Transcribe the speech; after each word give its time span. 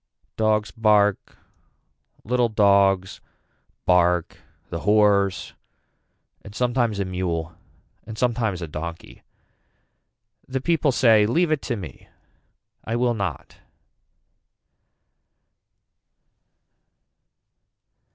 Dogs 0.35 0.71
bark, 0.71 1.37
little 2.23 2.49
dogs 2.49 3.21
bark 3.85 4.39
the 4.71 4.79
horse 4.79 5.53
and 6.41 6.55
sometimes 6.55 6.99
a 6.99 7.05
mule 7.05 7.55
and 8.07 8.17
sometimes 8.17 8.63
a 8.63 8.67
donkey. 8.67 9.21
The 10.47 10.59
people 10.59 10.91
say 10.91 11.27
leave 11.27 11.51
it 11.51 11.61
to 11.69 11.75
me. 11.75 12.07
I 12.83 12.95
will 12.95 13.13
not. 13.13 13.57